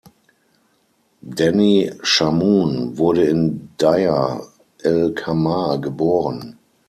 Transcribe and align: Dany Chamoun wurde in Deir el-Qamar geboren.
Dany 1.23 1.91
Chamoun 2.01 2.97
wurde 2.97 3.25
in 3.27 3.69
Deir 3.77 4.41
el-Qamar 4.83 5.79
geboren. 5.79 6.57